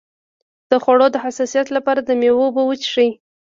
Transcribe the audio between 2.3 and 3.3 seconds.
اوبه وڅښئ